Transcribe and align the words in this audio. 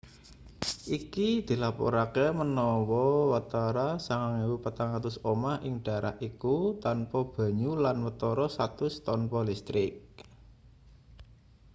iki 0.97 1.29
dilaporake 1.47 2.25
menawa 2.39 3.05
watara 3.31 3.87
9400 4.05 5.21
omah 5.33 5.55
ing 5.67 5.73
daerah 5.85 6.13
iku 6.29 6.55
tanpa 6.85 7.19
banyu 7.35 7.71
lan 7.83 7.97
watara 8.05 8.45
100 8.57 9.07
tanpa 9.07 9.39
listrik 9.49 9.93